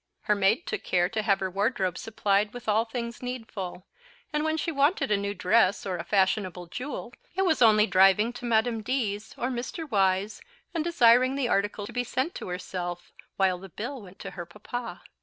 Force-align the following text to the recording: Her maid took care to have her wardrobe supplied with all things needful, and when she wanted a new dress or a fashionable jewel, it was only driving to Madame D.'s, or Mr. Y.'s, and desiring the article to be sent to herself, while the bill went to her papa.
Her 0.21 0.33
maid 0.33 0.65
took 0.65 0.81
care 0.81 1.09
to 1.09 1.21
have 1.21 1.41
her 1.41 1.51
wardrobe 1.51 1.95
supplied 1.95 2.53
with 2.53 2.67
all 2.67 2.85
things 2.85 3.21
needful, 3.21 3.85
and 4.33 4.43
when 4.43 4.57
she 4.57 4.71
wanted 4.71 5.11
a 5.11 5.15
new 5.15 5.35
dress 5.35 5.85
or 5.85 5.97
a 5.97 6.03
fashionable 6.03 6.65
jewel, 6.65 7.13
it 7.35 7.43
was 7.45 7.61
only 7.61 7.85
driving 7.85 8.33
to 8.33 8.45
Madame 8.45 8.81
D.'s, 8.81 9.35
or 9.37 9.49
Mr. 9.49 9.87
Y.'s, 9.87 10.41
and 10.73 10.83
desiring 10.83 11.35
the 11.35 11.49
article 11.49 11.85
to 11.85 11.93
be 11.93 12.03
sent 12.03 12.33
to 12.33 12.47
herself, 12.47 13.13
while 13.37 13.59
the 13.59 13.69
bill 13.69 14.01
went 14.01 14.17
to 14.17 14.31
her 14.31 14.47
papa. 14.47 15.03